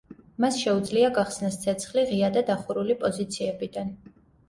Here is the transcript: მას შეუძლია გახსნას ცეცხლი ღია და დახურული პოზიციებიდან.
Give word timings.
მას 0.45 0.55
შეუძლია 0.61 1.11
გახსნას 1.19 1.59
ცეცხლი 1.67 2.07
ღია 2.09 2.33
და 2.41 2.45
დახურული 2.51 2.99
პოზიციებიდან. 3.07 3.97